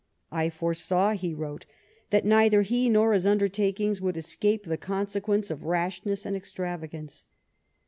[0.31, 1.67] "I foresaw," he wrote,"
[2.09, 7.27] that neither he nor his undertakings would escape the consequence of rashness and extravagance.